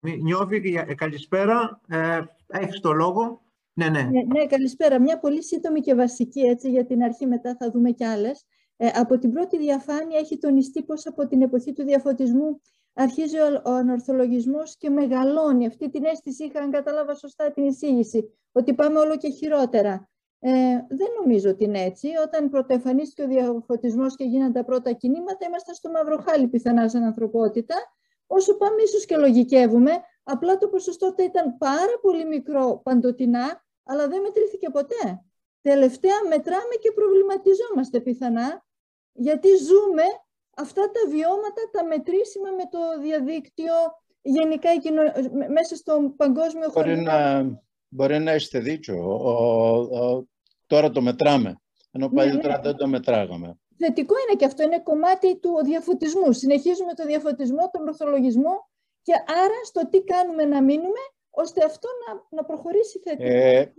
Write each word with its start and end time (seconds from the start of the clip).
Νιώβη, 0.00 0.84
καλησπέρα. 0.94 1.80
Ε, 1.88 2.20
έχεις 2.46 2.80
το 2.80 2.92
λόγο. 2.92 3.42
Ναι, 3.72 3.88
ναι. 3.88 4.02
ναι, 4.02 4.22
ναι, 4.22 4.46
καλησπέρα. 4.46 5.00
Μια 5.00 5.18
πολύ 5.18 5.42
σύντομη 5.42 5.80
και 5.80 5.94
βασική, 5.94 6.40
έτσι, 6.40 6.70
για 6.70 6.86
την 6.86 7.02
αρχή 7.02 7.26
μετά 7.26 7.56
θα 7.58 7.70
δούμε 7.70 7.90
κι 7.90 8.04
άλλες. 8.04 8.46
Ε, 8.76 8.86
από 8.94 9.18
την 9.18 9.32
πρώτη 9.32 9.58
διαφάνεια 9.58 10.18
έχει 10.18 10.38
τονιστεί 10.38 10.82
πως 10.82 11.06
από 11.06 11.26
την 11.26 11.42
εποχή 11.42 11.72
του 11.72 11.84
διαφωτισμού 11.84 12.60
αρχίζει 12.94 13.36
ο 13.64 13.70
ανορθολογισμός 13.70 14.76
και 14.76 14.90
μεγαλώνει. 14.90 15.66
Αυτή 15.66 15.90
την 15.90 16.04
αίσθηση 16.04 16.44
είχα, 16.44 16.60
αν 16.60 16.70
κατάλαβα 16.70 17.14
σωστά 17.14 17.50
την 17.52 17.64
εισήγηση, 17.64 18.38
ότι 18.52 18.74
πάμε 18.74 18.98
όλο 18.98 19.16
και 19.16 19.30
χειρότερα. 19.30 20.08
Ε, 20.38 20.50
δεν 20.88 21.08
νομίζω 21.20 21.50
ότι 21.50 21.64
είναι 21.64 21.80
έτσι. 21.80 22.08
Όταν 22.26 22.50
πρωτοεμφανίστηκε 22.50 23.22
ο 23.22 23.26
διαφωτισμός 23.26 24.16
και 24.16 24.24
γίνανε 24.24 24.52
τα 24.52 24.64
πρώτα 24.64 24.92
κινήματα, 24.92 25.46
ήμασταν 25.46 25.74
στο 25.74 25.90
μαυροχάλι 25.90 26.48
πιθανά 26.48 26.88
σαν 26.88 27.02
ανθρωπότητα. 27.02 27.74
Όσο 28.30 28.56
πάμε 28.56 28.82
ίσως 28.82 29.04
και 29.04 29.16
λογικεύουμε, 29.16 29.92
απλά 30.22 30.56
το 30.58 30.68
ποσοστό 30.68 31.14
ήταν 31.18 31.56
πάρα 31.58 31.98
πολύ 32.02 32.24
μικρό 32.24 32.80
παντοτινά, 32.84 33.64
αλλά 33.84 34.08
δεν 34.08 34.20
μετρήθηκε 34.20 34.70
ποτέ. 34.70 35.22
Τελευταία 35.60 36.18
μετράμε 36.28 36.74
και 36.80 36.92
προβληματιζόμαστε 36.92 38.00
πιθανά, 38.00 38.64
γιατί 39.12 39.48
ζούμε 39.48 40.02
αυτά 40.56 40.82
τα 40.90 41.10
βιώματα, 41.10 41.62
τα 41.72 41.84
μετρήσιμα 41.84 42.50
με 42.50 42.62
το 42.70 42.78
διαδίκτυο, 43.02 43.74
γενικά 44.22 44.68
μέσα 45.48 45.76
στον 45.76 46.16
παγκόσμιο 46.16 46.70
χώρο. 46.70 46.86
Μπορεί 46.86 47.00
να, 47.00 47.46
μπορεί 47.88 48.18
να 48.18 48.34
είστε 48.34 48.58
δίκιο. 48.58 48.96
τώρα 50.66 50.90
το 50.90 51.00
μετράμε, 51.00 51.60
ενώ 51.90 52.08
ναι, 52.08 52.14
παλιότερα 52.14 52.56
ναι. 52.56 52.62
δεν 52.62 52.76
το 52.76 52.86
μετράγαμε. 52.86 53.58
Θετικό 53.78 54.14
είναι 54.18 54.36
και 54.38 54.44
αυτό, 54.44 54.62
είναι 54.62 54.80
κομμάτι 54.80 55.36
του 55.36 55.60
διαφωτισμού. 55.64 56.32
Συνεχίζουμε 56.32 56.94
το 56.94 57.04
διαφωτισμό, 57.06 57.70
τον 57.72 57.88
ορθολογισμό 57.88 58.68
και 59.02 59.12
άρα 59.26 59.64
στο 59.64 59.88
τι 59.88 60.02
κάνουμε 60.02 60.44
να 60.44 60.62
μείνουμε 60.62 61.00
ώστε 61.30 61.64
αυτό 61.64 61.88
να, 62.06 62.36
να 62.36 62.44
προχωρήσει 62.44 62.98
θετικά. 62.98 63.24
Ε, 63.24 63.74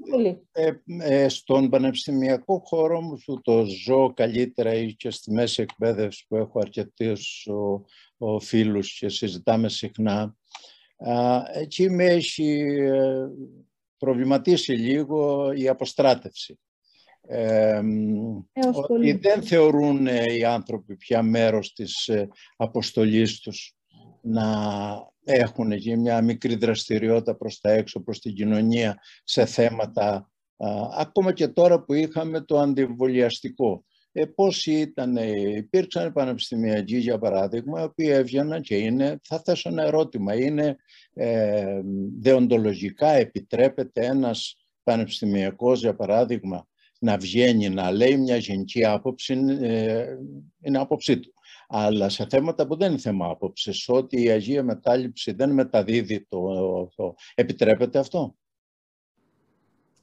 ε, 0.52 0.74
ε, 1.00 1.30
στον 1.30 1.70
πανεπιστημιακό 1.70 2.62
χώρο 2.66 3.02
μου 3.02 3.18
που 3.26 3.42
το 3.42 3.66
ζω 3.66 4.14
καλύτερα 4.14 4.74
ή 4.74 4.94
και 4.94 5.10
στη 5.10 5.32
μέση 5.32 5.62
εκπαίδευση 5.62 6.26
που 6.28 6.36
έχω 6.36 6.60
αρκετούς 6.60 7.48
ο, 7.48 7.86
ο 8.18 8.40
φίλους 8.40 8.98
και 8.98 9.10
συζητάμε 9.10 9.70
συχνά, 9.70 10.36
α, 10.98 11.42
εκεί 11.54 11.90
με 11.90 12.06
έχει 12.06 12.60
ε, 12.80 13.28
προβληματίσει 13.98 14.72
λίγο 14.72 15.52
η 15.52 15.68
αποστράτευση. 15.68 16.60
Ε, 17.32 17.82
ότι 18.72 19.12
δεν 19.12 19.42
θεωρούν 19.44 20.06
οι 20.06 20.44
άνθρωποι 20.44 20.96
πια 20.96 21.22
μέρος 21.22 21.74
της 21.74 22.10
αποστολής 22.58 23.40
τους 23.40 23.76
να 24.22 24.44
έχουν 25.24 25.72
εκεί 25.72 25.98
μια 25.98 26.22
μικρή 26.22 26.56
δραστηριότητα 26.56 27.36
προς 27.36 27.60
τα 27.60 27.72
έξω, 27.72 28.04
προς 28.04 28.20
την 28.20 28.34
κοινωνία 28.34 29.00
σε 29.24 29.46
θέματα, 29.46 30.30
ακόμα 30.98 31.34
και 31.34 31.48
τώρα 31.48 31.84
που 31.84 31.94
είχαμε 31.94 32.42
το 32.42 32.60
αντιβολιαστικό. 32.60 33.84
Ε, 34.12 34.26
πώς 34.26 34.66
ήταν, 34.66 35.18
υπήρξαν 35.56 36.14
πανεπιστημιακοί 36.14 36.98
για 36.98 37.20
παράδειγμα, 37.20 37.82
οι 37.82 37.84
οποίοι 37.84 38.10
έβγαιναν 38.12 38.62
και 38.62 38.78
είναι, 38.78 39.20
θα 39.24 39.42
θέσω 39.46 39.70
ένα 39.70 39.84
ερώτημα, 39.84 40.36
είναι 40.36 40.76
ε, 41.14 41.82
δεοντολογικά 42.20 43.08
επιτρέπεται 43.08 44.06
ένας 44.06 44.66
πανεπιστημιακός 44.84 45.80
για 45.80 45.96
παράδειγμα 45.96 46.68
να 47.00 47.18
βγαίνει 47.18 47.70
να 47.70 47.92
λέει 47.92 48.18
μια 48.18 48.38
γενική 48.38 48.86
άποψη, 48.86 49.34
ε, 49.62 50.06
είναι 50.62 50.78
άποψή 50.78 51.20
του. 51.20 51.34
Αλλά 51.68 52.10
σε 52.10 52.28
θέματα 52.30 52.68
που 52.68 52.78
δεν 52.78 52.92
είναι 52.92 53.00
θέμα 53.00 53.30
άποψης, 53.30 53.90
ότι 53.90 54.24
η 54.24 54.30
Αγία 54.30 54.64
Μετάληψη 54.64 55.32
δεν 55.32 55.52
μεταδίδει 55.52 56.26
το, 56.26 56.40
το... 56.96 57.16
επιτρέπεται 57.36 58.00
αυτό; 58.00 58.36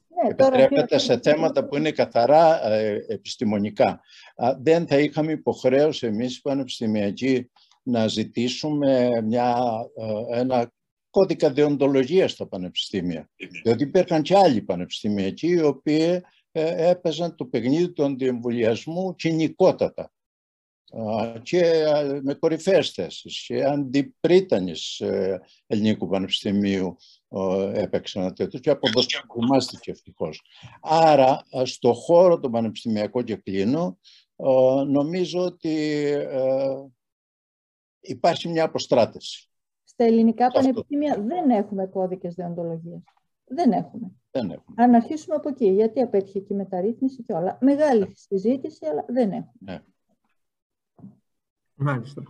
Ναι, 0.07 0.29
επιτρέπεται 0.29 0.97
σε 0.97 1.19
θέματα 1.19 1.65
που 1.65 1.75
είναι 1.75 1.91
καθαρά 1.91 2.71
ε, 2.71 3.05
επιστημονικά. 3.07 4.01
δεν 4.61 4.87
θα 4.87 4.99
είχαμε 4.99 5.31
υποχρέωση 5.31 6.07
εμείς 6.07 6.37
οι 6.37 6.41
πανεπιστημιακοί 6.41 7.49
να 7.83 8.07
ζητήσουμε 8.07 9.21
μια, 9.21 9.57
ε, 10.31 10.39
ένα 10.39 10.71
κώδικα 11.09 11.51
δεοντολογίας 11.51 12.31
στα 12.31 12.47
πανεπιστήμια. 12.47 13.29
Διότι 13.63 13.83
υπήρχαν 13.83 14.21
και 14.21 14.37
άλλοι 14.37 14.61
πανεπιστημιακοί 14.61 15.47
οι 15.47 15.61
οποίοι 15.61 16.03
ε, 16.03 16.21
έπαιζαν 16.61 17.35
το 17.35 17.45
παιχνίδι 17.45 17.91
του 17.91 18.03
αντιεμβολιασμού 18.03 19.15
κοινικότατα 19.15 20.11
και 21.41 21.83
με 22.21 22.33
κορυφαίες 22.33 22.89
θέσεις 22.89 23.43
και 23.47 23.63
αντιπρίτανης 23.63 24.99
ε, 24.99 25.41
Ελληνικού 25.67 26.07
Πανεπιστημίου 26.07 26.97
έπαιξε 27.73 28.19
ένα 28.19 28.33
τέτοιο 28.33 28.59
και 28.59 28.69
αποδοσκομάστηκε 28.69 29.91
ευτυχώς. 29.91 30.41
Άρα, 30.81 31.45
στο 31.63 31.93
χώρο 31.93 32.39
του 32.39 32.49
πανεπιστημιακού 32.49 33.23
και 33.23 33.35
κλείνω, 33.35 33.97
νομίζω 34.87 35.45
ότι 35.45 36.03
ε, 36.11 36.85
υπάρχει 37.99 38.49
μια 38.49 38.63
αποστράτευση. 38.63 39.49
Στα 39.83 40.03
ελληνικά 40.03 40.47
πανεπιστήμια 40.47 41.21
δεν 41.21 41.49
έχουμε 41.49 41.85
κώδικες 41.87 42.33
δεοντολογίας. 42.35 43.03
Δεν 43.47 43.71
έχουμε. 43.71 44.11
Δεν 44.31 44.49
έχουμε. 44.51 44.83
Αν 44.83 44.95
αρχίσουμε 44.95 45.35
από 45.35 45.49
εκεί, 45.49 45.67
γιατί 45.71 46.01
απέτυχε 46.01 46.39
και 46.39 46.53
η 46.53 46.57
μεταρρύθμιση 46.57 47.23
και 47.23 47.33
όλα. 47.33 47.57
Μεγάλη 47.61 48.11
συζήτηση, 48.15 48.85
αλλά 48.85 49.05
δεν 49.07 49.31
έχουμε. 49.31 49.53
Ναι. 49.59 49.79
Μάλιστα. 51.75 52.23